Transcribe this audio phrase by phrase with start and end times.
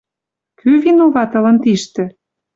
[0.59, 2.03] Кӱ виноват ылын тиштӹ